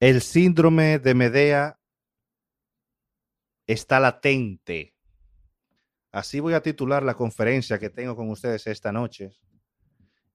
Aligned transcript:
El 0.00 0.22
síndrome 0.22 1.00
de 1.00 1.12
Medea 1.12 1.80
está 3.66 3.98
latente. 3.98 4.94
Así 6.12 6.38
voy 6.38 6.54
a 6.54 6.62
titular 6.62 7.02
la 7.02 7.16
conferencia 7.16 7.80
que 7.80 7.90
tengo 7.90 8.14
con 8.14 8.30
ustedes 8.30 8.68
esta 8.68 8.92
noche. 8.92 9.32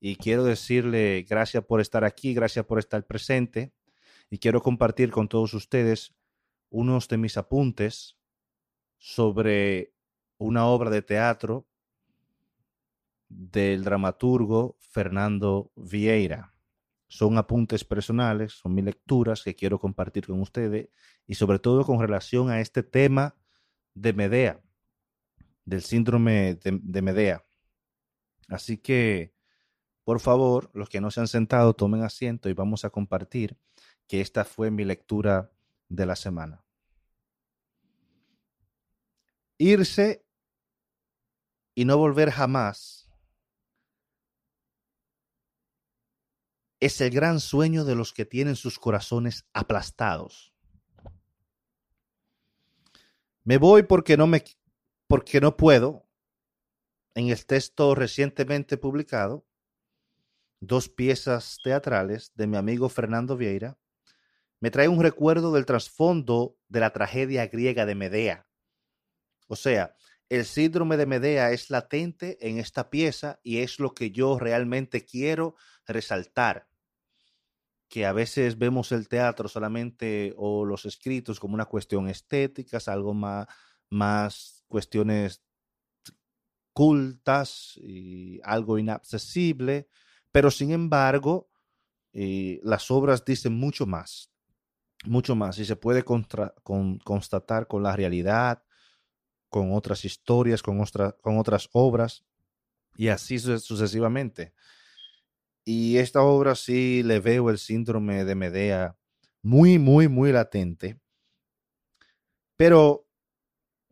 Y 0.02 0.18
quiero 0.18 0.44
decirle 0.44 1.26
gracias 1.30 1.64
por 1.64 1.80
estar 1.80 2.04
aquí, 2.04 2.34
gracias 2.34 2.66
por 2.66 2.78
estar 2.78 3.06
presente. 3.06 3.72
Y 4.30 4.38
quiero 4.38 4.62
compartir 4.62 5.12
con 5.12 5.30
todos 5.30 5.54
ustedes 5.54 6.14
unos 6.70 7.08
de 7.08 7.18
mis 7.18 7.38
apuntes 7.38 8.18
sobre 8.98 9.94
una 10.40 10.66
obra 10.66 10.90
de 10.90 11.04
teatro 11.04 11.66
del 13.30 13.86
dramaturgo 13.86 14.76
Fernando 14.82 15.72
Vieira. 15.76 16.53
Son 17.08 17.38
apuntes 17.38 17.84
personales, 17.84 18.54
son 18.54 18.74
mis 18.74 18.86
lecturas 18.86 19.44
que 19.44 19.56
quiero 19.56 19.80
compartir 19.80 20.26
con 20.26 20.42
ustedes 20.42 20.90
y 21.28 21.36
sobre 21.36 21.60
todo 21.60 21.86
con 21.86 22.00
relación 22.00 22.50
a 22.50 22.60
este 22.60 22.84
tema 22.84 23.36
de 23.94 24.14
Medea, 24.14 24.62
del 25.66 25.82
síndrome 25.82 26.56
de, 26.56 26.80
de 26.82 27.02
Medea. 27.02 27.46
Así 28.48 28.78
que, 28.78 29.34
por 30.04 30.20
favor, 30.20 30.72
los 30.74 30.90
que 30.90 31.02
no 31.02 31.12
se 31.12 31.20
han 31.22 31.28
sentado, 31.28 31.74
tomen 31.74 32.04
asiento 32.04 32.50
y 32.50 32.54
vamos 32.54 32.86
a 32.86 32.90
compartir 32.90 33.58
que 34.08 34.22
esta 34.22 34.46
fue 34.46 34.72
mi 34.72 34.84
lectura 34.84 35.52
de 35.90 36.06
la 36.06 36.16
semana. 36.16 36.64
Irse 39.58 40.26
y 41.76 41.86
no 41.86 41.98
volver 41.98 42.32
jamás 42.32 43.03
es 46.86 47.00
el 47.00 47.12
gran 47.12 47.40
sueño 47.40 47.86
de 47.86 47.96
los 47.96 48.12
que 48.12 48.26
tienen 48.26 48.58
sus 48.58 48.78
corazones 48.78 49.46
aplastados. 49.54 50.54
Me 53.46 53.58
voy 53.58 53.84
porque 53.84 54.18
no 54.18 54.28
me 54.28 54.44
porque 55.08 55.40
no 55.40 55.56
puedo. 55.56 56.06
En 57.16 57.30
el 57.30 57.46
texto 57.46 57.96
recientemente 57.96 58.76
publicado, 58.76 59.46
dos 60.60 60.90
piezas 60.90 61.60
teatrales 61.64 62.34
de 62.36 62.48
mi 62.48 62.58
amigo 62.58 62.90
Fernando 62.90 63.38
Vieira 63.38 63.78
me 64.60 64.70
trae 64.70 64.90
un 64.90 65.02
recuerdo 65.02 65.54
del 65.54 65.66
trasfondo 65.66 66.58
de 66.68 66.82
la 66.82 66.92
tragedia 66.92 67.48
griega 67.48 67.86
de 67.86 67.96
Medea. 67.96 68.48
O 69.48 69.56
sea, 69.56 69.96
el 70.28 70.44
síndrome 70.44 70.98
de 70.98 71.06
Medea 71.06 71.52
es 71.52 71.70
latente 71.70 72.38
en 72.42 72.58
esta 72.58 72.90
pieza 72.90 73.40
y 73.42 73.60
es 73.60 73.80
lo 73.80 73.94
que 73.94 74.12
yo 74.12 74.38
realmente 74.38 75.06
quiero 75.06 75.56
resaltar 75.86 76.73
que 77.94 78.08
a 78.08 78.12
veces 78.12 78.58
vemos 78.58 78.92
el 78.92 79.08
teatro 79.08 79.48
solamente 79.48 80.34
o 80.36 80.66
los 80.66 80.84
escritos 80.86 81.40
como 81.40 81.54
una 81.54 81.66
cuestión 81.66 82.10
estética, 82.10 82.80
algo 82.88 83.14
más, 83.14 83.46
más 83.92 84.64
cuestiones 84.68 85.44
cultas 86.74 87.78
y 87.78 88.42
algo 88.46 88.80
inaccesible, 88.80 89.90
pero 90.32 90.50
sin 90.50 90.72
embargo, 90.72 91.52
eh, 92.14 92.60
las 92.64 92.90
obras 92.90 93.24
dicen 93.26 93.54
mucho 93.54 93.86
más, 93.86 94.32
mucho 95.06 95.36
más, 95.36 95.60
y 95.60 95.66
se 95.66 95.76
puede 95.76 96.02
con, 96.02 96.26
constatar 97.04 97.68
con 97.68 97.84
la 97.84 97.96
realidad, 97.96 98.64
con 99.50 99.72
otras 99.72 100.04
historias, 100.04 100.64
con, 100.64 100.84
con 101.22 101.38
otras 101.38 101.70
obras, 101.74 102.26
y 102.96 103.10
así 103.10 103.38
sucesivamente. 103.38 104.56
Y 105.66 105.98
esta 105.98 106.22
obra 106.22 106.56
sí 106.56 107.04
le 107.04 107.20
veo 107.20 107.50
el 107.50 107.58
síndrome 107.58 108.26
de 108.26 108.36
Medea 108.36 108.98
muy, 109.42 109.80
muy, 109.80 110.08
muy 110.08 110.32
latente. 110.32 111.00
Pero 112.58 113.08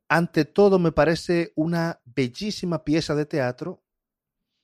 ante 0.08 0.45
todo 0.45 0.80
me 0.80 0.91
parece 0.91 1.53
una 1.55 2.02
bellísima 2.05 2.83
pieza 2.83 3.16
de 3.16 3.25
teatro. 3.25 3.84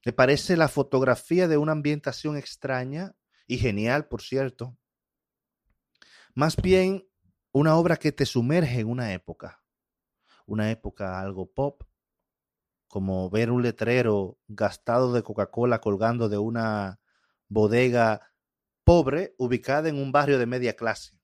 Me 0.05 0.13
parece 0.13 0.57
la 0.57 0.67
fotografía 0.67 1.47
de 1.47 1.57
una 1.57 1.73
ambientación 1.73 2.37
extraña 2.37 3.15
y 3.47 3.57
genial, 3.57 4.07
por 4.07 4.21
cierto. 4.21 4.77
Más 6.33 6.55
bien 6.55 7.07
una 7.51 7.75
obra 7.75 7.97
que 7.97 8.11
te 8.11 8.25
sumerge 8.25 8.79
en 8.79 8.87
una 8.87 9.13
época. 9.13 9.63
Una 10.45 10.71
época 10.71 11.19
algo 11.19 11.51
pop, 11.51 11.83
como 12.87 13.29
ver 13.29 13.51
un 13.51 13.63
letrero 13.63 14.37
gastado 14.47 15.11
de 15.11 15.23
Coca-Cola 15.23 15.81
colgando 15.81 16.29
de 16.29 16.37
una 16.37 17.01
bodega 17.49 18.33
pobre 18.83 19.35
ubicada 19.37 19.89
en 19.89 19.97
un 19.97 20.11
barrio 20.11 20.39
de 20.39 20.45
media 20.45 20.75
clase, 20.75 21.19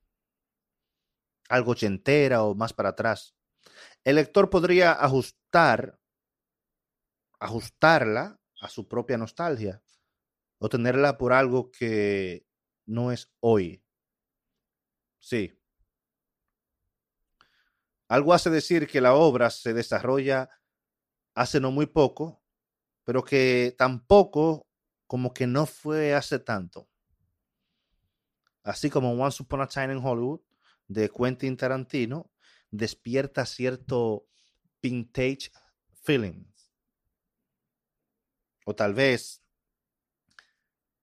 algo 1.49 1.71
ochentera 1.71 2.43
o 2.43 2.55
más 2.55 2.73
para 2.73 2.89
atrás. 2.89 3.35
El 4.03 4.15
lector 4.15 4.49
podría 4.49 4.91
ajustar, 4.91 5.99
ajustarla 7.39 8.39
a 8.61 8.69
su 8.69 8.87
propia 8.87 9.17
nostalgia 9.17 9.81
o 10.59 10.69
tenerla 10.69 11.17
por 11.17 11.33
algo 11.33 11.71
que 11.71 12.45
no 12.85 13.11
es 13.11 13.31
hoy. 13.39 13.83
Sí, 15.19 15.53
algo 18.13 18.33
hace 18.33 18.51
decir 18.51 18.87
que 18.87 19.01
la 19.01 19.15
obra 19.15 19.49
se 19.49 19.73
desarrolla 19.73 20.47
hace 21.35 21.59
no 21.59 21.71
muy 21.71 21.87
poco, 21.87 22.43
pero 23.03 23.23
que 23.23 23.73
tampoco 23.75 24.67
como 25.13 25.31
que 25.31 25.45
no 25.45 25.67
fue 25.67 26.15
hace 26.15 26.39
tanto. 26.39 26.89
Así 28.63 28.89
como 28.89 29.11
Once 29.11 29.43
Upon 29.43 29.61
a 29.61 29.67
Time 29.67 29.93
in 29.93 30.03
Hollywood 30.03 30.41
de 30.87 31.07
Quentin 31.07 31.55
Tarantino 31.55 32.31
despierta 32.71 33.45
cierto 33.45 34.25
vintage 34.81 35.51
feeling. 36.01 36.45
O 38.65 38.73
tal 38.73 38.95
vez 38.95 39.43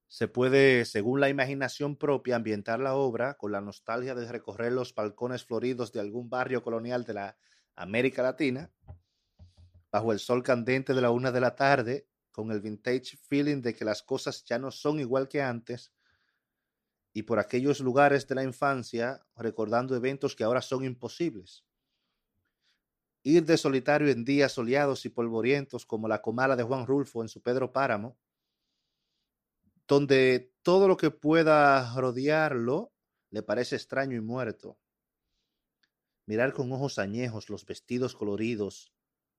se 0.09 0.27
puede, 0.27 0.87
según 0.87 1.21
la 1.21 1.29
imaginación 1.29 1.95
propia, 1.95 2.35
ambientar 2.35 2.81
la 2.81 2.97
obra 2.97 3.35
con 3.35 3.53
la 3.53 3.61
nostalgia 3.61 4.17
de 4.17 4.27
recorrer 4.27 4.73
los 4.73 4.93
balcones 4.93 5.45
floridos 5.45 5.93
de 5.93 6.01
algún 6.01 6.29
barrio 6.29 6.65
colonial 6.65 7.05
de 7.05 7.15
la 7.15 7.39
América 7.77 8.25
Latina, 8.25 8.73
bajo 9.93 10.11
el 10.13 10.19
sol 10.19 10.43
candente 10.43 10.95
de 10.95 11.01
la 11.01 11.13
una 11.13 11.31
de 11.31 11.41
la 11.41 11.55
tarde, 11.55 12.09
con 12.31 12.51
el 12.51 12.61
vintage 12.61 13.17
feeling 13.29 13.63
de 13.63 13.75
que 13.75 13.85
las 13.85 14.03
cosas 14.03 14.45
ya 14.45 14.59
no 14.59 14.71
son 14.71 15.01
igual 15.01 15.29
que 15.29 15.43
antes, 15.43 15.93
y 17.13 17.23
por 17.23 17.39
aquellos 17.39 17.81
lugares 17.81 18.27
de 18.29 18.35
la 18.35 18.45
infancia 18.45 19.27
recordando 19.37 19.97
eventos 19.97 20.37
que 20.37 20.45
ahora 20.45 20.63
son 20.63 20.85
imposibles. 20.85 21.65
Ir 23.23 23.45
de 23.45 23.59
solitario 23.59 24.09
en 24.09 24.25
días 24.25 24.53
soleados 24.53 25.05
y 25.05 25.11
polvorientos 25.11 25.85
como 25.85 26.09
la 26.09 26.23
comala 26.23 26.57
de 26.57 26.63
Juan 26.63 26.87
Rulfo 26.87 27.23
en 27.23 27.29
su 27.29 27.43
Pedro 27.43 27.73
Páramo, 27.73 28.17
donde 29.87 30.55
todo 30.63 30.87
lo 30.87 30.97
que 30.97 31.11
pueda 31.11 31.95
rodearlo 31.95 32.93
le 33.31 33.43
parece 33.43 33.77
extraño 33.77 34.17
y 34.17 34.21
muerto. 34.21 34.79
Mirar 36.27 36.53
con 36.53 36.71
ojos 36.73 36.99
añejos 36.99 37.51
los 37.51 37.67
vestidos 37.67 38.15
coloridos, 38.15 38.93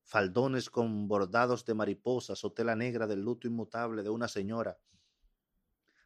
faldones 0.04 0.70
con 0.70 1.08
bordados 1.08 1.66
de 1.66 1.74
mariposas 1.74 2.44
o 2.44 2.52
tela 2.52 2.76
negra 2.76 3.08
del 3.08 3.22
luto 3.22 3.48
inmutable 3.48 4.04
de 4.04 4.10
una 4.10 4.28
señora. 4.28 4.78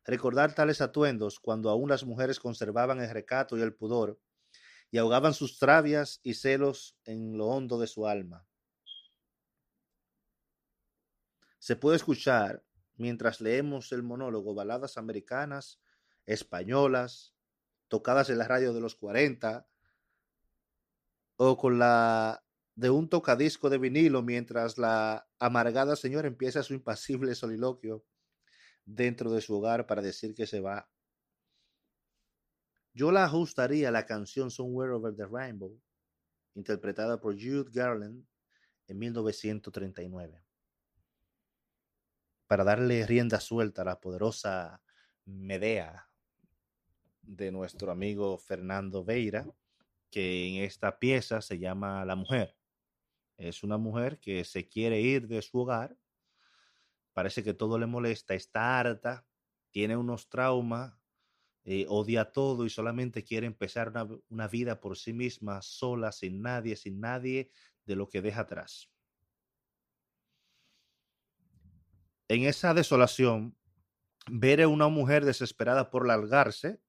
Recordar 0.06 0.54
tales 0.54 0.82
atuendos 0.82 1.40
cuando 1.40 1.70
aún 1.70 1.90
las 1.90 2.04
mujeres 2.04 2.40
conservaban 2.40 3.02
el 3.02 3.10
recato 3.10 3.58
y 3.58 3.62
el 3.62 3.74
pudor 3.74 4.20
y 4.92 5.00
ahogaban 5.00 5.34
sus 5.34 5.58
travias 5.58 6.20
y 6.24 6.36
celos 6.36 6.98
en 7.06 7.38
lo 7.38 7.48
hondo 7.48 7.80
de 7.80 7.88
su 7.88 8.08
alma. 8.08 8.46
Se 11.58 11.76
puede 11.76 11.98
escuchar 11.98 12.64
mientras 12.96 13.42
leemos 13.42 13.92
el 13.92 14.04
monólogo 14.04 14.54
baladas 14.54 14.98
americanas, 14.98 15.82
españolas, 16.28 17.34
tocadas 17.88 18.30
en 18.30 18.38
la 18.38 18.48
radio 18.48 18.74
de 18.74 18.82
los 18.82 18.96
40, 18.96 19.68
o 21.38 21.58
con 21.58 21.80
la 21.80 22.45
de 22.76 22.90
un 22.90 23.10
tocadisco 23.10 23.70
de 23.70 23.78
vinilo 23.78 24.22
mientras 24.22 24.78
la 24.78 25.28
amargada 25.40 25.96
señora 25.96 26.28
empieza 26.28 26.64
su 26.64 26.74
impasible 26.74 27.34
soliloquio 27.36 28.06
dentro 28.86 29.32
de 29.32 29.42
su 29.42 29.56
hogar 29.56 29.88
para 29.88 30.02
decir 30.02 30.36
que 30.36 30.46
se 30.46 30.60
va. 30.60 30.90
Yo 32.94 33.12
la 33.12 33.26
ajustaría 33.26 33.90
a 33.90 33.92
la 33.92 34.06
canción 34.06 34.52
Somewhere 34.52 34.94
Over 34.94 35.16
the 35.16 35.26
Rainbow, 35.26 35.80
interpretada 36.54 37.20
por 37.20 37.34
Jude 37.34 37.70
Garland 37.72 38.26
en 38.88 39.00
1939 39.00 40.46
para 42.48 42.64
darle 42.64 43.06
rienda 43.06 43.40
suelta 43.40 43.82
a 43.82 43.86
la 43.86 44.00
poderosa 44.00 44.82
Medea 45.26 46.08
de 47.22 47.52
nuestro 47.52 47.92
amigo 47.92 48.38
Fernando 48.38 49.04
Veira, 49.04 49.48
que 50.12 50.48
en 50.48 50.64
esta 50.64 51.00
pieza 51.00 51.42
se 51.42 51.58
llama 51.58 52.06
La 52.06 52.16
Mujer. 52.16 52.56
Es 53.38 53.64
una 53.64 53.78
mujer 53.78 54.20
que 54.20 54.44
se 54.46 54.68
quiere 54.68 55.02
ir 55.02 55.28
de 55.28 55.42
su 55.42 55.60
hogar, 55.60 55.98
parece 57.14 57.44
que 57.44 57.54
todo 57.54 57.78
le 57.78 57.86
molesta, 57.86 58.34
está 58.34 58.80
harta, 58.80 59.26
tiene 59.72 59.98
unos 59.98 60.30
traumas 60.30 60.94
eh, 61.68 61.88
odia 61.90 62.32
todo 62.32 62.64
y 62.64 62.70
solamente 62.70 63.24
quiere 63.24 63.48
empezar 63.48 63.90
una, 63.90 64.08
una 64.30 64.48
vida 64.48 64.80
por 64.80 64.98
sí 64.98 65.14
misma, 65.14 65.64
sola, 65.64 66.12
sin 66.12 66.40
nadie, 66.44 66.76
sin 66.76 67.00
nadie 67.00 67.50
de 67.86 67.96
lo 67.96 68.08
que 68.08 68.22
deja 68.22 68.42
atrás. 68.42 68.92
En 72.28 72.44
esa 72.44 72.76
desolación, 72.76 73.58
ver 74.30 74.62
a 74.62 74.68
una 74.68 74.90
mujer 74.90 75.26
desesperada 75.26 75.90
por 75.90 76.06
largarse, 76.06 76.80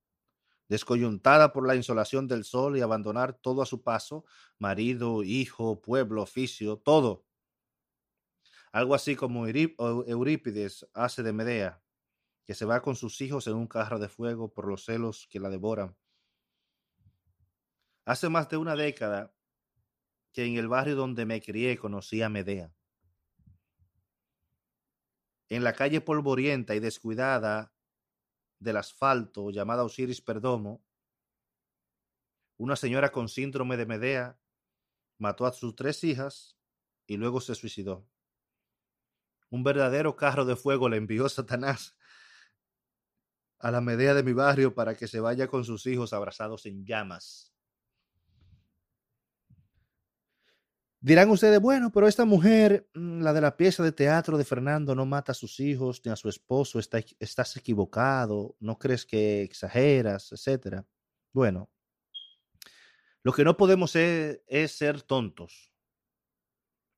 descoyuntada 0.69 1.53
por 1.53 1.67
la 1.67 1.77
insolación 1.77 2.27
del 2.27 2.45
sol 2.45 2.77
y 2.77 2.81
abandonar 2.81 3.35
todo 3.35 3.63
a 3.63 3.67
su 3.67 3.83
paso, 3.83 4.25
marido, 4.59 5.23
hijo, 5.23 5.81
pueblo, 5.81 6.23
oficio, 6.23 6.79
todo. 6.79 7.25
Algo 8.73 8.95
así 8.95 9.17
como 9.17 9.47
Eurípides 9.47 10.87
hace 10.93 11.23
de 11.23 11.33
Medea, 11.33 11.83
que 12.45 12.55
se 12.55 12.65
va 12.65 12.83
con 12.83 12.97
sus 12.97 13.21
hijos 13.21 13.47
en 13.47 13.55
un 13.55 13.67
carro 13.67 13.99
de 13.99 14.09
fuego 14.09 14.53
por 14.53 14.69
los 14.69 14.85
celos 14.85 15.27
que 15.31 15.41
la 15.41 15.49
devoran. 15.49 15.97
Hace 18.05 18.29
más 18.29 18.49
de 18.49 18.57
una 18.57 18.77
década 18.77 19.35
que 20.33 20.45
en 20.45 20.57
el 20.57 20.69
barrio 20.69 20.97
donde 20.97 21.25
me 21.25 21.41
crié 21.41 21.79
conocí 21.79 22.23
a 22.23 22.29
Medea. 22.29 22.73
En 25.49 25.65
la 25.65 25.73
calle 25.73 26.01
polvorienta 26.01 26.75
y 26.75 26.81
descuidada 26.81 27.73
del 28.59 28.77
asfalto 28.77 29.51
llamada 29.51 29.85
Osiris 29.85 30.21
Perdomo, 30.21 30.85
una 32.59 32.77
señora 32.77 33.13
con 33.13 33.29
síndrome 33.29 33.77
de 33.77 33.87
Medea 33.87 34.39
mató 35.19 35.47
a 35.47 35.53
sus 35.53 35.75
tres 35.77 36.03
hijas 36.05 36.57
y 37.07 37.17
luego 37.17 37.41
se 37.41 37.55
suicidó. 37.55 38.09
Un 39.51 39.63
verdadero 39.63 40.17
carro 40.17 40.45
de 40.45 40.57
fuego 40.57 40.89
le 40.89 40.97
envió 40.97 41.29
Satanás 41.29 41.97
a 43.59 43.71
la 43.71 43.81
Medea 43.81 44.15
de 44.15 44.23
mi 44.23 44.33
barrio 44.33 44.75
para 44.75 44.95
que 44.97 45.09
se 45.09 45.21
vaya 45.21 45.49
con 45.49 45.65
sus 45.65 45.87
hijos 45.87 46.13
abrazados 46.13 46.67
en 46.67 46.85
llamas. 46.85 47.56
Dirán 51.07 51.31
ustedes, 51.31 51.61
bueno, 51.61 51.93
pero 51.93 52.09
esta 52.09 52.25
mujer, 52.25 52.91
mm, 52.95 53.23
la 53.23 53.33
de 53.33 53.41
la 53.41 53.57
pieza 53.57 53.81
de 53.85 53.93
teatro 53.93 54.37
de 54.37 54.45
Fernando, 54.45 54.93
no 54.97 55.07
mata 55.07 55.31
a 55.31 55.37
sus 55.37 55.61
hijos 55.61 56.03
ni 56.05 56.11
a 56.11 56.17
su 56.17 56.29
esposo, 56.29 56.81
está, 56.81 56.99
estás 57.21 57.57
equivocado, 57.57 58.57
no 58.59 58.77
crees 58.77 59.07
que 59.07 59.43
exageras, 59.43 60.33
etcétera. 60.33 60.85
Bueno, 61.33 61.71
lo 63.23 63.33
que 63.33 63.45
no 63.45 63.57
podemos 63.57 63.95
es, 63.95 64.41
es 64.49 64.73
ser 64.73 65.01
tontos. 65.03 65.73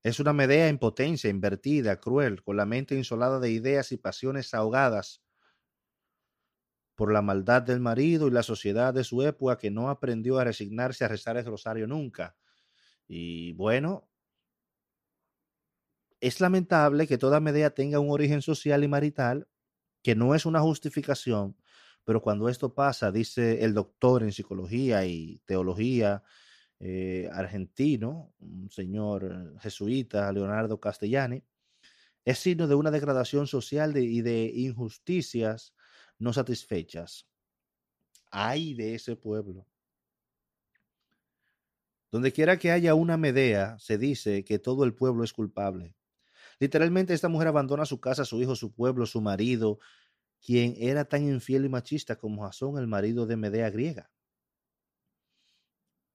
Es 0.01 0.19
una 0.19 0.33
Medea 0.33 0.69
en 0.69 0.79
potencia, 0.79 1.29
invertida, 1.29 1.99
cruel, 1.99 2.41
con 2.41 2.57
la 2.57 2.65
mente 2.65 2.95
insolada 2.95 3.39
de 3.39 3.51
ideas 3.51 3.91
y 3.91 3.97
pasiones 3.97 4.55
ahogadas 4.55 5.21
por 6.95 7.13
la 7.13 7.21
maldad 7.21 7.61
del 7.61 7.79
marido 7.79 8.27
y 8.27 8.31
la 8.31 8.41
sociedad 8.41 8.91
de 8.91 9.03
su 9.03 9.21
época 9.21 9.59
que 9.59 9.69
no 9.69 9.91
aprendió 9.91 10.39
a 10.39 10.45
resignarse 10.45 11.05
a 11.05 11.09
rezar 11.09 11.37
el 11.37 11.45
rosario 11.45 11.85
nunca 11.85 12.38
y 13.09 13.53
bueno, 13.53 14.07
es 16.21 16.39
lamentable 16.39 17.07
que 17.07 17.17
toda 17.17 17.39
Medea 17.39 17.71
tenga 17.71 17.99
un 17.99 18.11
origen 18.11 18.41
social 18.41 18.83
y 18.83 18.87
marital 18.87 19.47
que 20.03 20.15
no 20.15 20.35
es 20.35 20.45
una 20.45 20.61
justificación, 20.61 21.57
pero 22.05 22.21
cuando 22.21 22.47
esto 22.49 22.73
pasa, 22.73 23.11
dice 23.11 23.63
el 23.63 23.73
doctor 23.73 24.21
en 24.21 24.31
psicología 24.31 25.05
y 25.05 25.41
teología 25.45 26.23
eh, 26.79 27.27
argentino, 27.33 28.31
un 28.39 28.69
señor 28.69 29.59
jesuita, 29.59 30.31
Leonardo 30.31 30.79
Castellani, 30.79 31.43
es 32.23 32.37
signo 32.37 32.67
de 32.67 32.75
una 32.75 32.91
degradación 32.91 33.47
social 33.47 33.97
y 33.97 34.21
de 34.21 34.51
injusticias 34.53 35.73
no 36.19 36.31
satisfechas. 36.31 37.27
Ay 38.29 38.75
de 38.75 38.93
ese 38.93 39.15
pueblo. 39.15 39.68
Donde 42.11 42.31
quiera 42.31 42.57
que 42.57 42.71
haya 42.71 42.95
una 42.95 43.17
Medea, 43.17 43.77
se 43.79 43.97
dice 43.97 44.43
que 44.43 44.57
todo 44.59 44.83
el 44.83 44.95
pueblo 44.95 45.23
es 45.23 45.33
culpable. 45.33 45.95
Literalmente 46.59 47.13
esta 47.13 47.29
mujer 47.29 47.47
abandona 47.47 47.85
su 47.85 47.99
casa, 47.99 48.25
su 48.25 48.41
hijo, 48.41 48.55
su 48.55 48.73
pueblo, 48.73 49.05
su 49.05 49.21
marido, 49.21 49.79
quien 50.41 50.75
era 50.77 51.05
tan 51.05 51.23
infiel 51.23 51.65
y 51.65 51.69
machista 51.69 52.17
como 52.17 52.43
Jasón, 52.43 52.77
el 52.77 52.87
marido 52.87 53.25
de 53.25 53.37
Medea 53.37 53.69
griega. 53.69 54.11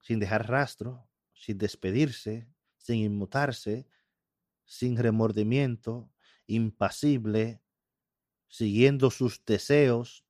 Sin 0.01 0.19
dejar 0.19 0.49
rastro, 0.49 1.09
sin 1.33 1.59
despedirse, 1.59 2.49
sin 2.77 2.97
inmutarse, 2.97 3.87
sin 4.65 4.97
remordimiento, 4.97 6.11
impasible, 6.47 7.63
siguiendo 8.49 9.11
sus 9.11 9.45
deseos, 9.45 10.27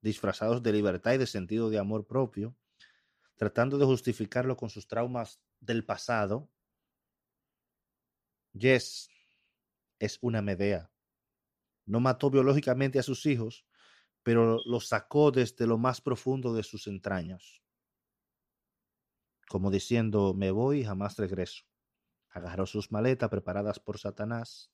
disfrazados 0.00 0.62
de 0.62 0.72
libertad 0.72 1.14
y 1.14 1.18
de 1.18 1.26
sentido 1.26 1.70
de 1.70 1.78
amor 1.78 2.06
propio, 2.06 2.56
tratando 3.42 3.76
de 3.76 3.84
justificarlo 3.84 4.56
con 4.56 4.70
sus 4.70 4.86
traumas 4.86 5.42
del 5.58 5.84
pasado. 5.84 6.48
Jess 8.56 9.08
es 9.98 10.20
una 10.20 10.40
Medea. 10.40 10.92
No 11.84 11.98
mató 11.98 12.30
biológicamente 12.30 13.00
a 13.00 13.02
sus 13.02 13.26
hijos, 13.26 13.66
pero 14.22 14.60
los 14.64 14.86
sacó 14.86 15.32
desde 15.32 15.66
lo 15.66 15.76
más 15.76 16.00
profundo 16.00 16.54
de 16.54 16.62
sus 16.62 16.86
entrañas. 16.86 17.64
Como 19.48 19.72
diciendo, 19.72 20.34
me 20.34 20.52
voy 20.52 20.82
y 20.82 20.84
jamás 20.84 21.16
regreso. 21.16 21.64
Agarró 22.28 22.64
sus 22.64 22.92
maletas 22.92 23.28
preparadas 23.28 23.80
por 23.80 23.98
Satanás, 23.98 24.70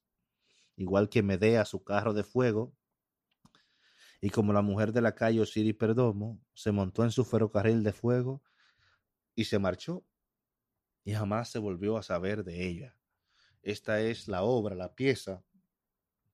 igual 0.76 1.08
que 1.08 1.22
Medea 1.22 1.64
su 1.64 1.84
carro 1.84 2.12
de 2.12 2.22
fuego, 2.22 2.76
y 4.20 4.28
como 4.28 4.52
la 4.52 4.60
mujer 4.60 4.92
de 4.92 5.00
la 5.00 5.14
calle 5.14 5.40
Osiris 5.40 5.74
Perdomo, 5.74 6.38
se 6.52 6.70
montó 6.70 7.02
en 7.04 7.12
su 7.12 7.24
ferrocarril 7.24 7.82
de 7.82 7.94
fuego 7.94 8.42
y 9.38 9.44
se 9.44 9.60
marchó 9.60 10.04
y 11.04 11.12
jamás 11.12 11.48
se 11.48 11.60
volvió 11.60 11.96
a 11.96 12.02
saber 12.02 12.42
de 12.42 12.66
ella. 12.66 12.96
Esta 13.62 14.00
es 14.00 14.26
la 14.26 14.42
obra, 14.42 14.74
la 14.74 14.96
pieza 14.96 15.44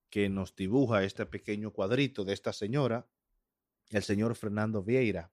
que 0.08 0.30
nos 0.30 0.56
dibuja 0.56 1.04
este 1.04 1.26
pequeño 1.26 1.70
cuadrito 1.70 2.24
de 2.24 2.32
esta 2.32 2.54
señora, 2.54 3.06
el 3.90 4.02
señor 4.02 4.36
Fernando 4.36 4.82
Vieira. 4.82 5.30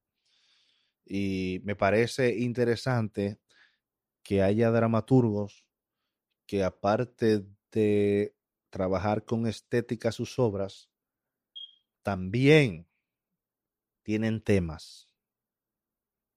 Y 1.05 1.61
me 1.63 1.77
parece 1.77 2.35
interesante 2.39 3.39
que 4.21 4.43
haya 4.43 4.69
dramaturgos 4.69 5.65
que 6.45 6.65
aparte 6.65 7.45
de 7.71 8.35
trabajar 8.69 9.23
con 9.23 9.47
estética 9.47 10.11
sus 10.11 10.37
obras, 10.39 10.89
también 12.03 12.85
tienen 14.03 14.41
temas 14.41 15.10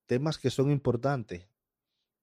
temas 0.07 0.39
que 0.39 0.51
son 0.51 0.71
importantes, 0.71 1.49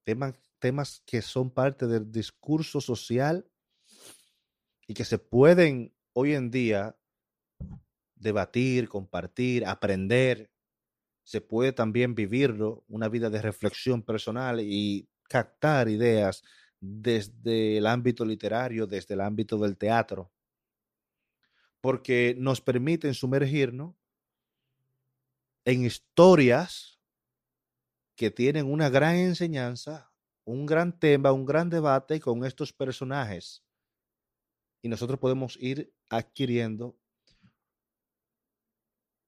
temas, 0.04 0.34
temas 0.58 1.02
que 1.06 1.22
son 1.22 1.50
parte 1.50 1.86
del 1.86 2.10
discurso 2.10 2.80
social 2.80 3.46
y 4.86 4.94
que 4.94 5.04
se 5.04 5.18
pueden 5.18 5.94
hoy 6.12 6.34
en 6.34 6.50
día 6.50 6.96
debatir, 8.14 8.88
compartir, 8.88 9.66
aprender. 9.66 10.50
Se 11.24 11.40
puede 11.40 11.72
también 11.72 12.14
vivirlo, 12.14 12.84
una 12.88 13.08
vida 13.08 13.30
de 13.30 13.42
reflexión 13.42 14.02
personal 14.02 14.60
y 14.60 15.08
captar 15.28 15.88
ideas 15.88 16.42
desde 16.80 17.78
el 17.78 17.86
ámbito 17.86 18.24
literario, 18.24 18.86
desde 18.86 19.14
el 19.14 19.20
ámbito 19.20 19.56
del 19.58 19.76
teatro, 19.76 20.32
porque 21.80 22.34
nos 22.38 22.60
permiten 22.60 23.14
sumergirnos 23.14 23.94
en 25.64 25.84
historias 25.84 26.91
que 28.16 28.30
tienen 28.30 28.70
una 28.70 28.88
gran 28.90 29.16
enseñanza, 29.16 30.12
un 30.44 30.66
gran 30.66 30.98
tema, 30.98 31.32
un 31.32 31.44
gran 31.44 31.70
debate 31.70 32.20
con 32.20 32.44
estos 32.44 32.72
personajes. 32.72 33.64
Y 34.82 34.88
nosotros 34.88 35.18
podemos 35.18 35.56
ir 35.60 35.94
adquiriendo 36.10 36.98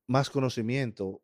más 0.07 0.29
conocimiento 0.29 1.23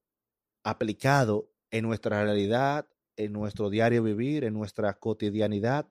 aplicado 0.62 1.50
en 1.70 1.84
nuestra 1.84 2.22
realidad, 2.24 2.88
en 3.16 3.32
nuestro 3.32 3.70
diario 3.70 4.02
vivir, 4.02 4.44
en 4.44 4.54
nuestra 4.54 4.94
cotidianidad. 4.94 5.90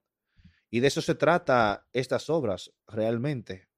Y 0.70 0.80
de 0.80 0.88
eso 0.88 1.02
se 1.02 1.16
trata 1.16 1.88
estas 1.94 2.30
obras 2.30 2.72
realmente. 2.88 3.70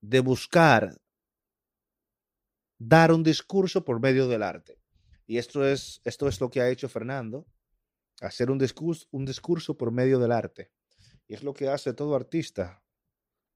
De 0.00 0.20
buscar 0.20 1.00
dar 2.78 3.12
un 3.12 3.22
discurso 3.22 3.84
por 3.84 4.00
medio 4.00 4.28
del 4.28 4.42
arte. 4.42 4.85
Y 5.26 5.38
esto 5.38 5.66
es, 5.66 6.00
esto 6.04 6.28
es 6.28 6.40
lo 6.40 6.50
que 6.50 6.60
ha 6.60 6.68
hecho 6.68 6.88
Fernando, 6.88 7.46
hacer 8.20 8.50
un 8.50 8.58
discurso, 8.58 9.06
un 9.10 9.24
discurso 9.24 9.76
por 9.76 9.90
medio 9.90 10.18
del 10.18 10.32
arte. 10.32 10.70
Y 11.26 11.34
es 11.34 11.42
lo 11.42 11.52
que 11.52 11.68
hace 11.68 11.92
todo 11.92 12.14
artista, 12.14 12.82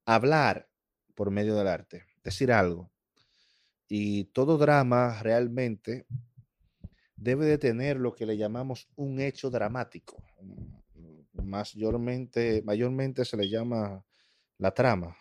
hablar 0.05 0.69
por 1.15 1.31
medio 1.31 1.55
del 1.55 1.69
arte, 1.69 2.07
decir 2.25 2.51
algo. 2.53 2.91
Y 3.89 4.25
todo 4.27 4.59
drama 4.59 5.23
realmente 5.23 6.07
debe 7.17 7.47
de 7.47 7.59
tener 7.59 7.99
lo 7.99 8.13
que 8.13 8.27
le 8.27 8.37
llamamos 8.37 8.89
un 8.97 9.21
hecho 9.21 9.51
dramático. 9.51 10.23
Mayormente, 11.35 12.63
mayormente 12.65 13.25
se 13.25 13.37
le 13.37 13.49
llama 13.49 14.05
la 14.59 14.73
trama, 14.73 15.17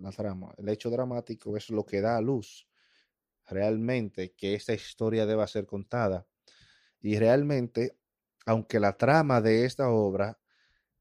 la 0.00 0.10
trama. 0.12 0.54
El 0.56 0.68
hecho 0.68 0.90
dramático 0.90 1.56
es 1.56 1.70
lo 1.70 1.84
que 1.84 2.00
da 2.00 2.16
a 2.16 2.20
luz 2.20 2.69
realmente 3.50 4.32
que 4.32 4.54
esta 4.54 4.72
historia 4.72 5.26
deba 5.26 5.46
ser 5.46 5.66
contada. 5.66 6.26
Y 7.00 7.18
realmente, 7.18 7.98
aunque 8.46 8.80
la 8.80 8.96
trama 8.96 9.40
de 9.40 9.64
esta 9.64 9.90
obra 9.90 10.38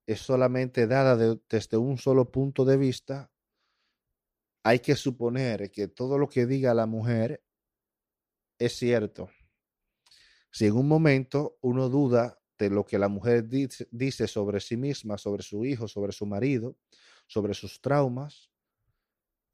es 0.06 0.22
solamente 0.22 0.88
dada 0.88 1.15
desde 1.50 1.77
un 1.77 1.98
solo 1.98 2.32
punto 2.32 2.65
de 2.65 2.77
vista, 2.77 3.32
hay 4.63 4.79
que 4.79 4.96
suponer 4.96 5.72
que 5.72 5.88
todo 5.88 6.18
lo 6.18 6.27
que 6.27 6.46
diga 6.46 6.74
la 6.74 6.86
mujer 6.86 7.44
es 8.58 8.74
cierto. 8.74 9.29
Si 10.51 10.65
en 10.65 10.75
un 10.75 10.88
momento 10.88 11.58
uno 11.62 11.89
duda 11.89 12.39
de 12.58 12.70
lo 12.70 12.86
que 12.86 13.00
la 13.00 13.08
mujer 13.08 13.48
dice, 13.48 14.27
sobre 14.27 14.60
sí 14.60 14.75
misma, 14.75 15.18
sobre 15.18 15.44
su 15.44 15.63
hijo, 15.63 15.88
sobre 15.88 16.12
su 16.12 16.25
marido, 16.25 16.75
sobre 17.27 17.53
sus 17.53 17.79
traumas, 17.79 18.51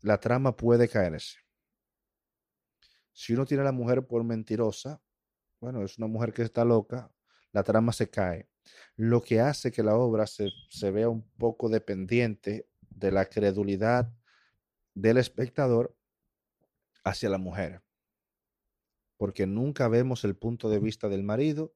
la 0.02 0.20
trama 0.20 0.56
puede 0.56 0.88
caerse. 0.88 1.45
Si 3.16 3.32
uno 3.34 3.46
tiene 3.46 3.62
a 3.62 3.66
la 3.66 3.72
mujer 3.72 4.06
por 4.06 4.26
mentirosa, 4.26 5.02
bueno, 5.62 5.82
es 5.86 5.98
una 5.98 6.08
mujer 6.08 6.34
que 6.34 6.42
está 6.42 6.66
loca, 6.66 7.10
la 7.54 7.64
trama 7.64 7.94
se 7.94 8.10
cae. 8.10 8.50
Lo 8.98 9.22
que 9.22 9.40
hace 9.40 9.72
que 9.72 9.84
la 9.84 9.96
obra 9.96 10.28
se, 10.28 10.50
se 10.70 10.92
vea 10.92 11.08
un 11.08 11.24
poco 11.38 11.70
dependiente 11.70 12.68
de 12.90 13.12
la 13.12 13.26
credulidad 13.30 14.12
del 14.96 15.18
espectador 15.18 15.96
hacia 17.06 17.30
la 17.30 17.38
mujer. 17.38 17.82
Porque 19.16 19.48
nunca 19.48 19.88
vemos 19.88 20.26
el 20.26 20.36
punto 20.36 20.70
de 20.70 20.80
vista 20.80 21.08
del 21.08 21.24
marido, 21.24 21.74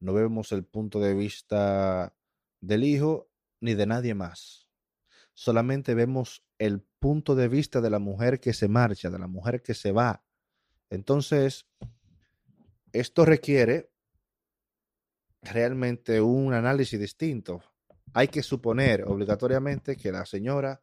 no 0.00 0.12
vemos 0.12 0.50
el 0.50 0.64
punto 0.64 0.98
de 0.98 1.14
vista 1.14 2.16
del 2.60 2.82
hijo 2.82 3.30
ni 3.60 3.74
de 3.74 3.86
nadie 3.86 4.14
más. 4.14 4.68
Solamente 5.34 5.94
vemos 5.94 6.44
el 6.58 6.80
punto 6.98 7.36
de 7.36 7.46
vista 7.46 7.80
de 7.80 7.90
la 7.90 8.00
mujer 8.00 8.40
que 8.40 8.52
se 8.52 8.66
marcha, 8.66 9.08
de 9.08 9.20
la 9.20 9.28
mujer 9.28 9.62
que 9.62 9.74
se 9.74 9.92
va, 9.92 10.24
entonces, 10.90 11.66
esto 12.92 13.24
requiere 13.24 13.90
realmente 15.42 16.20
un 16.20 16.52
análisis 16.52 16.98
distinto. 16.98 17.62
Hay 18.12 18.28
que 18.28 18.42
suponer 18.42 19.04
obligatoriamente 19.04 19.96
que 19.96 20.10
la 20.10 20.26
señora 20.26 20.82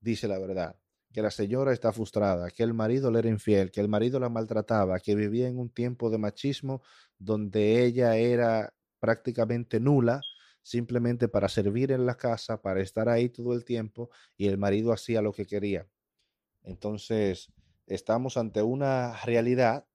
dice 0.00 0.26
la 0.26 0.38
verdad, 0.38 0.76
que 1.12 1.22
la 1.22 1.30
señora 1.30 1.72
está 1.72 1.92
frustrada, 1.92 2.50
que 2.50 2.62
el 2.62 2.72
marido 2.72 3.10
le 3.10 3.18
era 3.20 3.28
infiel, 3.28 3.70
que 3.70 3.82
el 3.82 3.88
marido 3.88 4.18
la 4.18 4.30
maltrataba, 4.30 4.98
que 4.98 5.14
vivía 5.14 5.48
en 5.48 5.58
un 5.58 5.68
tiempo 5.68 6.08
de 6.08 6.18
machismo 6.18 6.82
donde 7.18 7.84
ella 7.84 8.16
era 8.16 8.74
prácticamente 8.98 9.78
nula, 9.78 10.22
simplemente 10.62 11.28
para 11.28 11.48
servir 11.48 11.92
en 11.92 12.06
la 12.06 12.16
casa, 12.16 12.62
para 12.62 12.80
estar 12.80 13.08
ahí 13.08 13.28
todo 13.28 13.52
el 13.52 13.64
tiempo, 13.64 14.10
y 14.36 14.46
el 14.46 14.56
marido 14.56 14.92
hacía 14.92 15.20
lo 15.20 15.32
que 15.32 15.44
quería. 15.44 15.86
Entonces, 16.62 17.52
estamos 17.86 18.36
ante 18.36 18.62
una 18.62 19.16
realidad 19.24 19.86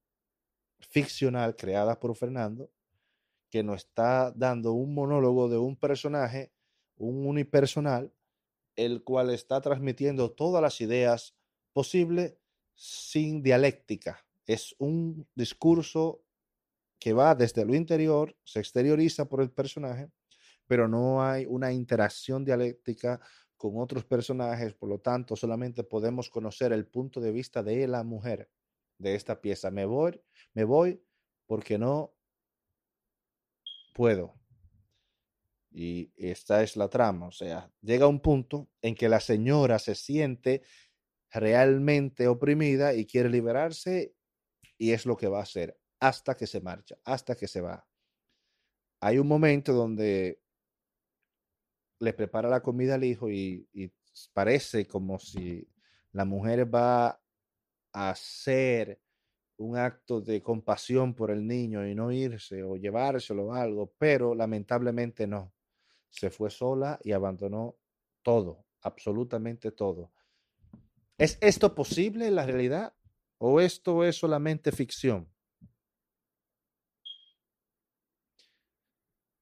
ficcional 0.79 1.55
creada 1.55 1.99
por 1.99 2.15
Fernando 2.15 2.69
que 3.49 3.63
nos 3.63 3.85
está 3.85 4.31
dando 4.31 4.73
un 4.73 4.93
monólogo 4.93 5.49
de 5.49 5.57
un 5.57 5.77
personaje, 5.77 6.51
un 6.97 7.25
unipersonal, 7.25 8.13
el 8.75 9.03
cual 9.03 9.29
está 9.29 9.61
transmitiendo 9.61 10.31
todas 10.31 10.61
las 10.61 10.81
ideas 10.81 11.35
posibles 11.73 12.35
sin 12.75 13.41
dialéctica. 13.41 14.25
Es 14.45 14.75
un 14.77 15.27
discurso 15.33 16.23
que 16.99 17.13
va 17.13 17.35
desde 17.35 17.65
lo 17.65 17.75
interior, 17.75 18.35
se 18.43 18.59
exterioriza 18.59 19.25
por 19.25 19.41
el 19.41 19.51
personaje, 19.51 20.09
pero 20.67 20.87
no 20.87 21.23
hay 21.23 21.45
una 21.45 21.71
interacción 21.71 22.43
dialéctica 22.43 23.21
con 23.57 23.79
otros 23.79 24.05
personajes, 24.05 24.73
por 24.73 24.89
lo 24.89 24.99
tanto, 24.99 25.35
solamente 25.35 25.83
podemos 25.83 26.29
conocer 26.29 26.71
el 26.71 26.87
punto 26.87 27.19
de 27.19 27.31
vista 27.31 27.63
de 27.63 27.87
la 27.87 28.03
mujer 28.03 28.49
de 28.99 29.15
esta 29.15 29.41
pieza. 29.41 29.71
Me 29.71 29.85
voy, 29.85 30.21
me 30.53 30.63
voy 30.63 31.03
porque 31.47 31.77
no 31.77 32.13
puedo. 33.93 34.35
Y 35.71 36.11
esta 36.15 36.63
es 36.63 36.75
la 36.77 36.89
trama, 36.89 37.27
o 37.27 37.31
sea, 37.31 37.71
llega 37.81 38.07
un 38.07 38.19
punto 38.19 38.69
en 38.81 38.95
que 38.95 39.09
la 39.09 39.19
señora 39.19 39.77
se 39.79 39.95
siente 39.95 40.63
realmente 41.29 42.27
oprimida 42.27 42.93
y 42.93 43.05
quiere 43.05 43.29
liberarse 43.29 44.15
y 44.77 44.91
es 44.91 45.05
lo 45.05 45.17
que 45.17 45.27
va 45.27 45.39
a 45.39 45.43
hacer 45.43 45.79
hasta 45.99 46.35
que 46.35 46.47
se 46.47 46.61
marcha, 46.61 46.97
hasta 47.03 47.35
que 47.35 47.47
se 47.47 47.61
va. 47.61 47.87
Hay 49.01 49.19
un 49.19 49.27
momento 49.27 49.73
donde 49.73 50.41
le 51.99 52.13
prepara 52.13 52.49
la 52.49 52.61
comida 52.61 52.95
al 52.95 53.03
hijo 53.03 53.29
y, 53.29 53.67
parece 54.33 54.87
como 54.87 55.19
si 55.19 55.67
la 56.11 56.25
mujer 56.25 56.73
va 56.73 57.21
a 57.93 58.09
hacer 58.09 58.99
un 59.57 59.77
acto 59.77 60.21
de 60.21 60.41
compasión 60.41 61.13
por 61.13 61.29
el 61.29 61.45
niño 61.45 61.87
y 61.87 61.93
no 61.93 62.11
irse 62.11 62.63
o 62.63 62.77
llevárselo 62.77 63.47
o 63.47 63.53
algo, 63.53 63.93
pero 63.97 64.33
lamentablemente 64.33 65.27
no. 65.27 65.53
Se 66.09 66.29
fue 66.29 66.49
sola 66.49 66.99
y 67.03 67.11
abandonó 67.11 67.75
todo, 68.23 68.65
absolutamente 68.81 69.71
todo. 69.71 70.11
¿Es 71.17 71.37
esto 71.41 71.75
posible 71.75 72.27
en 72.27 72.35
la 72.35 72.45
realidad 72.45 72.93
o 73.37 73.59
esto 73.59 74.03
es 74.03 74.15
solamente 74.15 74.71
ficción? 74.71 75.31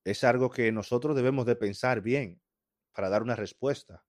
Es 0.03 0.24
algo 0.24 0.50
que 0.50 0.71
nosotros 0.71 1.15
debemos 1.15 1.45
de 1.45 1.55
pensar 1.55 2.01
bien 2.01 2.41
para 2.96 3.10
dar 3.10 3.22
una 3.22 3.36
respuesta. 3.36 4.04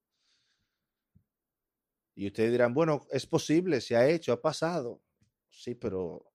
Y 2.14 2.28
ustedes 2.28 2.52
dirán, 2.52 2.72
bueno, 2.72 3.06
es 3.10 3.26
posible, 3.26 3.80
se 3.80 3.96
ha 3.96 4.08
hecho, 4.08 4.32
ha 4.32 4.40
pasado. 4.40 5.02
Sí, 5.50 5.74
pero 5.74 6.32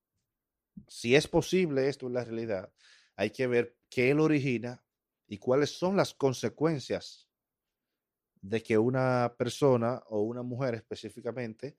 si 0.88 1.16
es 1.16 1.28
posible 1.28 1.88
esto 1.88 2.08
en 2.08 2.14
la 2.14 2.26
realidad, 2.26 2.72
hay 3.16 3.32
que 3.32 3.48
ver 3.48 3.78
qué 3.90 4.14
lo 4.14 4.26
origina 4.26 4.84
y 5.28 5.38
cuáles 5.38 5.72
son 5.72 5.96
las 5.96 6.14
consecuencias 6.14 7.30
de 8.42 8.62
que 8.62 8.78
una 8.78 9.34
persona 9.38 10.04
o 10.08 10.22
una 10.22 10.44
mujer 10.44 10.76
específicamente 10.76 11.78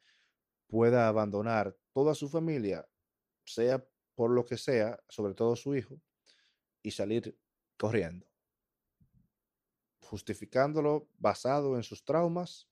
pueda 0.68 1.06
abandonar 1.06 1.76
toda 1.92 2.14
su 2.14 2.30
familia, 2.30 2.88
sea 3.44 3.84
por 4.14 4.30
lo 4.30 4.44
que 4.44 4.56
sea, 4.56 4.98
sobre 5.08 5.34
todo 5.34 5.54
su 5.54 5.76
hijo, 5.76 6.00
y 6.82 6.92
salir 6.92 7.38
corriendo 7.76 8.31
justificándolo 10.12 11.08
basado 11.18 11.74
en 11.74 11.82
sus 11.82 12.04
traumas, 12.04 12.68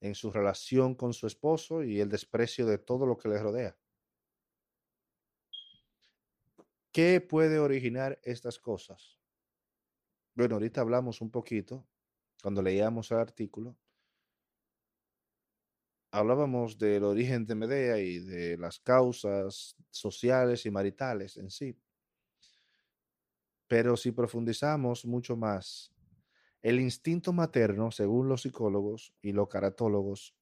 en 0.00 0.14
su 0.14 0.30
relación 0.30 0.94
con 0.94 1.12
su 1.12 1.26
esposo 1.26 1.82
y 1.82 1.98
el 1.98 2.08
desprecio 2.08 2.64
de 2.64 2.78
todo 2.78 3.06
lo 3.06 3.16
que 3.18 3.28
le 3.28 3.42
rodea. 3.42 3.76
¿Qué 6.92 7.20
puede 7.20 7.58
originar 7.58 8.20
estas 8.22 8.60
cosas? 8.60 9.18
Bueno, 10.36 10.54
ahorita 10.54 10.80
hablamos 10.80 11.20
un 11.20 11.32
poquito, 11.32 11.84
cuando 12.40 12.62
leíamos 12.62 13.10
el 13.10 13.18
artículo, 13.18 13.76
hablábamos 16.12 16.78
del 16.78 17.02
origen 17.02 17.46
de 17.46 17.54
Medea 17.56 17.98
y 17.98 18.20
de 18.20 18.56
las 18.58 18.78
causas 18.78 19.74
sociales 19.90 20.64
y 20.66 20.70
maritales 20.70 21.36
en 21.36 21.50
sí. 21.50 21.76
Pero 23.66 23.96
si 23.96 24.12
profundizamos 24.12 25.04
mucho 25.04 25.36
más 25.36 25.95
el 26.66 26.80
instinto 26.80 27.32
materno, 27.32 27.92
según 27.92 28.28
los 28.28 28.42
psicólogos 28.42 29.14
y 29.22 29.30
los 29.30 29.48
caratólogos, 29.48 30.34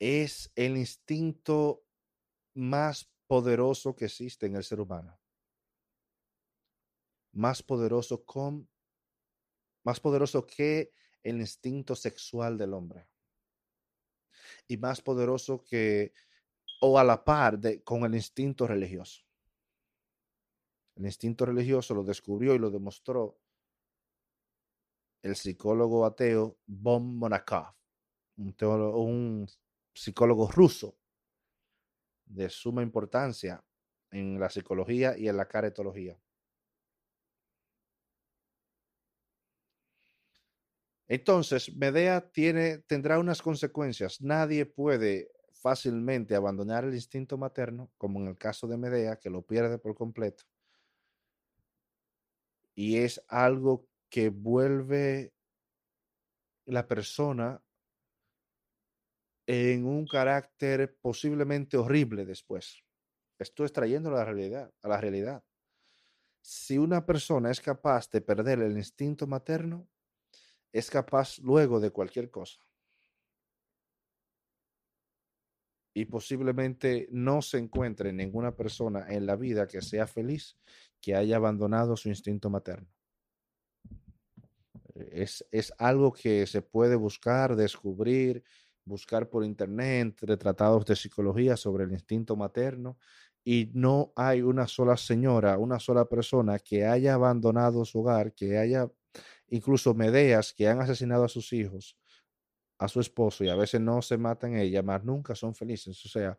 es 0.00 0.50
el 0.56 0.76
instinto 0.76 1.84
más 2.52 3.08
poderoso 3.28 3.94
que 3.94 4.06
existe 4.06 4.46
en 4.46 4.56
el 4.56 4.64
ser 4.64 4.80
humano. 4.80 5.16
Más 7.30 7.62
poderoso 7.62 8.24
con 8.24 8.68
más 9.84 10.00
poderoso 10.00 10.44
que 10.44 10.92
el 11.22 11.38
instinto 11.38 11.94
sexual 11.94 12.58
del 12.58 12.74
hombre. 12.74 13.06
Y 14.66 14.76
más 14.76 15.00
poderoso 15.00 15.62
que 15.62 16.14
o 16.80 16.98
a 16.98 17.04
la 17.04 17.24
par 17.24 17.60
de, 17.60 17.80
con 17.84 18.04
el 18.04 18.16
instinto 18.16 18.66
religioso. 18.66 19.22
El 20.96 21.06
instinto 21.06 21.46
religioso 21.46 21.94
lo 21.94 22.02
descubrió 22.02 22.56
y 22.56 22.58
lo 22.58 22.72
demostró 22.72 23.38
el 25.22 25.36
psicólogo 25.36 26.04
ateo 26.04 26.58
Von 26.66 27.16
Monakov, 27.16 27.74
un, 28.36 29.46
psicólogo 29.94 30.50
ruso 30.50 30.96
de 32.24 32.48
suma 32.48 32.82
importancia 32.82 33.62
en 34.10 34.40
la 34.40 34.50
psicología 34.50 35.16
y 35.16 35.28
en 35.28 35.36
la 35.36 35.46
caretología. 35.46 36.18
Entonces, 41.08 41.74
Medea 41.76 42.26
tiene, 42.30 42.78
tendrá 42.78 43.18
unas 43.18 43.42
consecuencias. 43.42 44.22
Nadie 44.22 44.64
puede 44.64 45.30
fácilmente 45.52 46.34
abandonar 46.34 46.84
el 46.84 46.94
instinto 46.94 47.36
materno, 47.36 47.90
como 47.98 48.18
en 48.18 48.28
el 48.28 48.38
caso 48.38 48.66
de 48.66 48.78
Medea, 48.78 49.16
que 49.16 49.28
lo 49.28 49.42
pierde 49.42 49.78
por 49.78 49.94
completo. 49.94 50.44
Y 52.74 52.96
es 52.96 53.22
algo 53.28 53.86
que 54.12 54.28
vuelve 54.28 55.32
la 56.66 56.86
persona 56.86 57.64
en 59.46 59.86
un 59.86 60.06
carácter 60.06 60.98
posiblemente 61.00 61.78
horrible 61.78 62.26
después. 62.26 62.84
Estoy 63.38 63.64
extrayendo 63.64 64.10
la 64.10 64.22
realidad, 64.26 64.70
a 64.82 64.88
la 64.88 65.00
realidad. 65.00 65.42
Si 66.42 66.76
una 66.76 67.06
persona 67.06 67.50
es 67.50 67.62
capaz 67.62 68.10
de 68.10 68.20
perder 68.20 68.60
el 68.60 68.76
instinto 68.76 69.26
materno, 69.26 69.88
es 70.72 70.90
capaz 70.90 71.38
luego 71.38 71.80
de 71.80 71.90
cualquier 71.90 72.30
cosa. 72.30 72.60
Y 75.94 76.04
posiblemente 76.04 77.08
no 77.10 77.40
se 77.40 77.56
encuentre 77.56 78.12
ninguna 78.12 78.54
persona 78.54 79.06
en 79.08 79.24
la 79.24 79.36
vida 79.36 79.66
que 79.66 79.80
sea 79.80 80.06
feliz 80.06 80.58
que 81.00 81.14
haya 81.14 81.36
abandonado 81.36 81.96
su 81.96 82.10
instinto 82.10 82.50
materno. 82.50 82.92
Es, 84.94 85.44
es 85.50 85.72
algo 85.78 86.12
que 86.12 86.46
se 86.46 86.62
puede 86.62 86.96
buscar, 86.96 87.56
descubrir, 87.56 88.44
buscar 88.84 89.28
por 89.28 89.44
internet 89.44 90.16
tratados 90.38 90.84
de 90.86 90.96
psicología 90.96 91.56
sobre 91.56 91.84
el 91.84 91.92
instinto 91.92 92.36
materno 92.36 92.98
y 93.44 93.70
no 93.74 94.12
hay 94.16 94.42
una 94.42 94.66
sola 94.68 94.96
señora, 94.96 95.58
una 95.58 95.78
sola 95.78 96.04
persona 96.04 96.58
que 96.58 96.86
haya 96.86 97.14
abandonado 97.14 97.84
su 97.84 98.00
hogar, 98.00 98.32
que 98.34 98.58
haya 98.58 98.90
incluso 99.48 99.94
Medeas 99.94 100.52
que 100.52 100.68
han 100.68 100.80
asesinado 100.80 101.24
a 101.24 101.28
sus 101.28 101.52
hijos, 101.52 101.96
a 102.78 102.88
su 102.88 103.00
esposo 103.00 103.44
y 103.44 103.48
a 103.48 103.56
veces 103.56 103.80
no 103.80 104.00
se 104.02 104.16
matan 104.16 104.56
ella, 104.56 104.82
más 104.82 105.04
nunca 105.04 105.34
son 105.34 105.54
felices. 105.54 106.04
O 106.04 106.08
sea, 106.08 106.38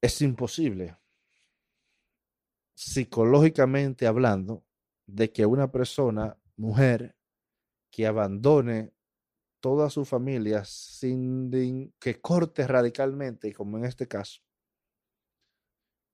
es 0.00 0.20
imposible, 0.22 0.96
psicológicamente 2.74 4.06
hablando, 4.06 4.64
de 5.14 5.32
que 5.32 5.46
una 5.46 5.70
persona, 5.70 6.38
mujer, 6.56 7.16
que 7.90 8.06
abandone 8.06 8.92
toda 9.60 9.90
su 9.90 10.04
familia 10.04 10.64
sin 10.64 11.50
que 11.98 12.20
corte 12.20 12.66
radicalmente, 12.66 13.52
como 13.52 13.78
en 13.78 13.84
este 13.84 14.06
caso, 14.06 14.40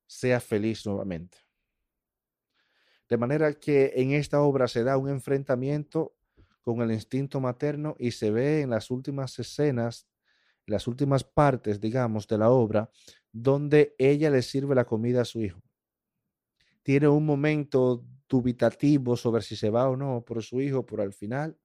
sea 0.06 0.40
feliz 0.40 0.86
nuevamente. 0.86 1.38
De 3.08 3.16
manera 3.16 3.52
que 3.52 3.92
en 3.96 4.12
esta 4.12 4.40
obra 4.42 4.66
se 4.66 4.82
da 4.82 4.96
un 4.96 5.08
enfrentamiento 5.08 6.16
con 6.62 6.80
el 6.80 6.90
instinto 6.90 7.40
materno 7.40 7.94
y 7.98 8.10
se 8.10 8.32
ve 8.32 8.62
en 8.62 8.70
las 8.70 8.90
últimas 8.90 9.38
escenas, 9.38 10.08
las 10.66 10.88
últimas 10.88 11.22
partes, 11.22 11.80
digamos, 11.80 12.26
de 12.26 12.38
la 12.38 12.50
obra, 12.50 12.90
donde 13.30 13.94
ella 13.98 14.30
le 14.30 14.42
sirve 14.42 14.74
la 14.74 14.84
comida 14.84 15.22
a 15.22 15.24
su 15.24 15.40
hijo. 15.40 15.62
Tiene 16.82 17.06
un 17.06 17.24
momento 17.24 18.04
dubitativo 18.28 19.16
sobre 19.16 19.42
si 19.42 19.56
se 19.56 19.70
va 19.70 19.88
o 19.88 19.96
no 19.96 20.24
por 20.24 20.42
su 20.42 20.60
hijo, 20.60 20.84
pero 20.84 21.02
al 21.02 21.12
final 21.12 21.58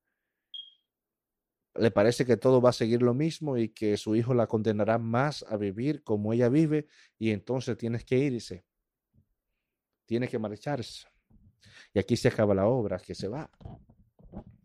le 1.75 1.91
parece 1.91 2.25
que 2.25 2.38
todo 2.38 2.62
va 2.62 2.70
a 2.70 2.74
seguir 2.74 3.01
lo 3.01 3.13
mismo 3.13 3.58
y 3.58 3.70
que 3.70 3.96
su 3.98 4.15
hijo 4.15 4.34
la 4.34 4.48
condenará 4.48 4.98
más 4.98 5.44
a 5.48 5.58
vivir 5.58 6.03
como 6.03 6.34
ella 6.34 6.50
vive 6.50 6.88
y 7.18 7.32
entonces 7.32 7.77
tienes 7.77 8.03
que 8.03 8.18
irse. 8.18 8.65
Tiene 10.06 10.27
que 10.27 10.38
marcharse. 10.38 11.08
Y 11.94 12.00
aquí 12.00 12.18
se 12.18 12.27
acaba 12.27 12.53
la 12.53 12.68
obra, 12.68 13.00
que 13.00 13.15
se 13.15 13.27
va. 13.27 13.50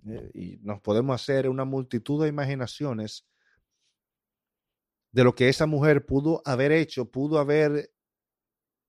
Eh, 0.08 0.30
y 0.34 0.56
nos 0.62 0.80
podemos 0.80 1.20
hacer 1.20 1.48
una 1.48 1.64
multitud 1.64 2.22
de 2.22 2.28
imaginaciones 2.28 3.26
de 5.12 5.24
lo 5.24 5.34
que 5.34 5.48
esa 5.48 5.66
mujer 5.66 6.04
pudo 6.04 6.42
haber 6.44 6.72
hecho, 6.72 7.10
pudo 7.10 7.38
haber, 7.38 7.92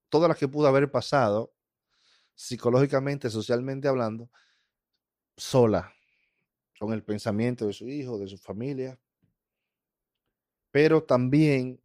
todas 0.10 0.28
las 0.28 0.38
que 0.38 0.48
pudo 0.48 0.68
haber 0.68 0.92
pasado, 0.92 1.54
psicológicamente, 2.38 3.32
socialmente 3.32 3.88
hablando, 3.88 4.30
sola 5.36 5.92
con 6.80 6.94
el 6.94 7.04
pensamiento 7.04 7.66
de 7.66 7.74
su 7.74 7.90
hijo, 7.90 8.20
de 8.20 8.28
su 8.28 8.38
familia. 8.38 9.00
Pero 10.72 11.04
también 11.04 11.82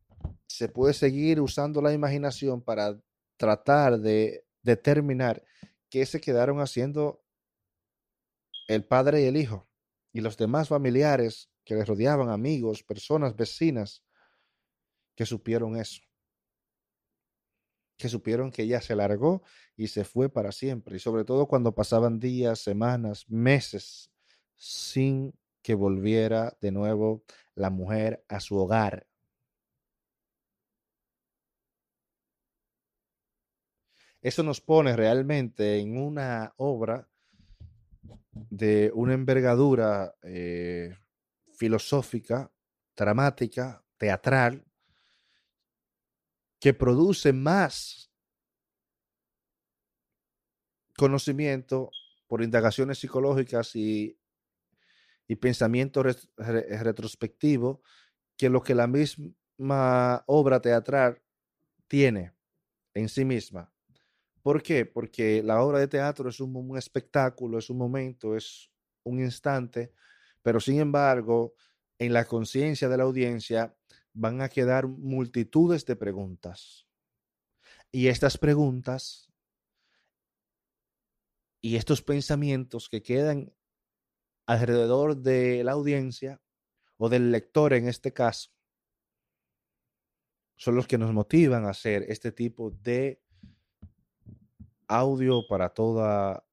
se 0.46 0.68
puede 0.68 0.92
seguir 0.92 1.40
usando 1.40 1.80
la 1.80 1.94
imaginación 1.94 2.60
para 2.60 3.00
tratar 3.38 3.98
de 3.98 4.44
determinar 4.62 5.42
qué 5.88 6.04
se 6.04 6.20
quedaron 6.20 6.60
haciendo 6.60 7.24
el 8.68 8.84
padre 8.84 9.22
y 9.22 9.24
el 9.24 9.38
hijo 9.38 9.66
y 10.12 10.20
los 10.20 10.36
demás 10.36 10.68
familiares 10.68 11.50
que 11.64 11.74
les 11.74 11.88
rodeaban, 11.88 12.28
amigos, 12.28 12.82
personas, 12.82 13.34
vecinas, 13.34 14.04
que 15.16 15.24
supieron 15.24 15.76
eso. 15.76 16.02
Que 18.02 18.08
supieron 18.08 18.50
que 18.50 18.64
ella 18.64 18.80
se 18.80 18.96
largó 18.96 19.44
y 19.76 19.86
se 19.86 20.02
fue 20.02 20.28
para 20.28 20.50
siempre. 20.50 20.96
Y 20.96 20.98
sobre 20.98 21.24
todo 21.24 21.46
cuando 21.46 21.72
pasaban 21.72 22.18
días, 22.18 22.58
semanas, 22.58 23.30
meses 23.30 24.10
sin 24.56 25.38
que 25.62 25.74
volviera 25.74 26.58
de 26.60 26.72
nuevo 26.72 27.22
la 27.54 27.70
mujer 27.70 28.24
a 28.26 28.40
su 28.40 28.56
hogar. 28.56 29.06
Eso 34.20 34.42
nos 34.42 34.60
pone 34.60 34.96
realmente 34.96 35.78
en 35.78 35.96
una 35.96 36.54
obra 36.56 37.08
de 38.32 38.90
una 38.96 39.14
envergadura 39.14 40.16
eh, 40.24 40.92
filosófica, 41.54 42.50
dramática, 42.96 43.84
teatral, 43.96 44.64
que 46.62 46.72
produce 46.72 47.34
más 47.34 48.10
conocimiento 50.96 51.90
por 52.26 52.42
indagaciones 52.42 52.98
psicológicas 52.98 53.76
y 53.76 54.16
y 55.32 55.36
pensamiento 55.36 56.02
retrospectivo 56.02 57.80
que 58.36 58.50
lo 58.50 58.62
que 58.62 58.74
la 58.74 58.86
misma 58.86 60.22
obra 60.26 60.60
teatral 60.60 61.22
tiene 61.88 62.34
en 62.92 63.08
sí 63.08 63.24
misma. 63.24 63.72
¿Por 64.42 64.62
qué? 64.62 64.84
Porque 64.84 65.42
la 65.42 65.62
obra 65.62 65.78
de 65.78 65.88
teatro 65.88 66.28
es 66.28 66.38
un, 66.40 66.54
un 66.54 66.76
espectáculo, 66.76 67.58
es 67.58 67.70
un 67.70 67.78
momento, 67.78 68.36
es 68.36 68.70
un 69.04 69.20
instante, 69.20 69.94
pero 70.42 70.60
sin 70.60 70.80
embargo, 70.80 71.54
en 71.98 72.12
la 72.12 72.26
conciencia 72.26 72.90
de 72.90 72.96
la 72.98 73.04
audiencia 73.04 73.74
van 74.12 74.40
a 74.40 74.48
quedar 74.48 74.86
multitudes 74.86 75.84
de 75.86 75.96
preguntas. 75.96 76.86
Y 77.90 78.08
estas 78.08 78.38
preguntas 78.38 79.30
y 81.60 81.76
estos 81.76 82.02
pensamientos 82.02 82.88
que 82.88 83.02
quedan 83.02 83.52
alrededor 84.46 85.16
de 85.16 85.62
la 85.64 85.72
audiencia 85.72 86.42
o 86.96 87.08
del 87.08 87.30
lector 87.30 87.72
en 87.72 87.88
este 87.88 88.12
caso 88.12 88.50
son 90.56 90.76
los 90.76 90.86
que 90.86 90.98
nos 90.98 91.12
motivan 91.12 91.64
a 91.64 91.70
hacer 91.70 92.04
este 92.08 92.30
tipo 92.30 92.70
de 92.70 93.20
audio 94.86 95.46
para 95.48 95.70
toda 95.70 96.46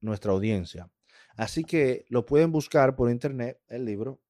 nuestra 0.00 0.32
audiencia. 0.32 0.90
Así 1.36 1.64
que 1.64 2.04
lo 2.08 2.26
pueden 2.26 2.52
buscar 2.52 2.96
por 2.96 3.10
internet, 3.10 3.62
el 3.68 3.84
libro. 3.84 4.20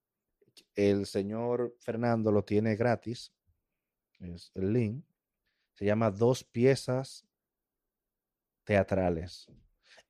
El 0.77 1.07
señor 1.07 1.75
Fernando 1.79 2.31
lo 2.31 2.45
tiene 2.45 2.75
gratis. 2.75 3.33
Es 4.19 4.51
el 4.53 4.71
link. 4.71 5.03
Se 5.73 5.85
llama 5.85 6.11
Dos 6.11 6.43
piezas 6.43 7.27
teatrales. 8.63 9.51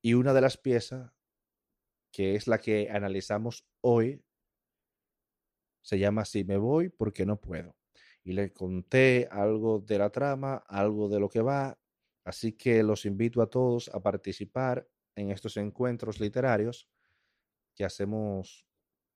Y 0.01 0.13
una 0.13 0.33
de 0.33 0.41
las 0.41 0.57
piezas 0.57 1.13
que 2.11 2.35
es 2.35 2.47
la 2.47 2.57
que 2.57 2.89
analizamos 2.89 3.65
hoy, 3.79 4.21
se 5.81 5.99
llama 5.99 6.25
Si 6.25 6.43
me 6.43 6.57
voy 6.57 6.89
porque 6.89 7.25
no 7.25 7.39
puedo. 7.39 7.77
Y 8.25 8.33
le 8.33 8.51
conté 8.51 9.29
algo 9.31 9.79
de 9.79 9.97
la 9.97 10.09
trama, 10.09 10.57
algo 10.67 11.07
de 11.07 11.21
lo 11.21 11.29
que 11.29 11.41
va, 11.41 11.79
así 12.25 12.51
que 12.51 12.83
los 12.83 13.05
invito 13.05 13.41
a 13.41 13.49
todos 13.49 13.87
a 13.93 14.01
participar 14.01 14.85
en 15.15 15.31
estos 15.31 15.55
encuentros 15.55 16.19
literarios 16.19 16.89
que 17.73 17.85
hacemos 17.85 18.66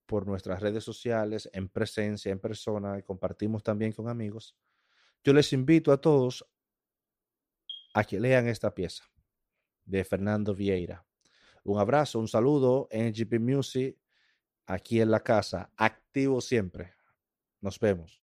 por 0.05 0.27
nuestras 0.27 0.61
redes 0.61 0.83
sociales, 0.83 1.49
en 1.53 1.69
presencia, 1.69 2.31
en 2.31 2.39
persona, 2.39 3.01
compartimos 3.01 3.63
también 3.63 3.91
con 3.91 4.09
amigos. 4.09 4.55
Yo 5.23 5.33
les 5.33 5.53
invito 5.53 5.91
a 5.91 6.01
todos 6.01 6.45
a 7.93 8.03
que 8.03 8.19
lean 8.19 8.47
esta 8.47 8.73
pieza 8.73 9.03
de 9.85 10.03
Fernando 10.03 10.55
Vieira. 10.55 11.05
Un 11.63 11.79
abrazo, 11.79 12.19
un 12.19 12.27
saludo 12.27 12.87
en 12.91 13.13
GP 13.13 13.39
Music, 13.39 13.97
aquí 14.65 15.01
en 15.01 15.11
la 15.11 15.19
casa, 15.19 15.71
activo 15.77 16.41
siempre. 16.41 16.93
Nos 17.59 17.79
vemos. 17.79 18.20